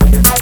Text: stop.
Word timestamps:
stop. 0.00 0.41